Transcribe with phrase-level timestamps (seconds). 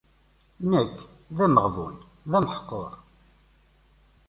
[0.71, 0.95] Nekk,
[1.35, 1.95] d ameɣbun,
[2.31, 2.91] d ameḥqur.